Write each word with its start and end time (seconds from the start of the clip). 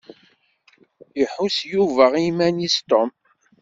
Iḥuss 1.21 1.57
yufa 1.71 2.07
iman-is 2.29 2.77
Tom. 2.89 3.09